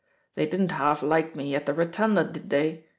They 0.33 0.47
didn't 0.47 0.71
half 0.71 1.03
like 1.03 1.35
me 1.35 1.53
at 1.53 1.67
the 1.67 1.75
Rotimda, 1.75 2.23
did 2.33 2.49
they? 2.49 2.85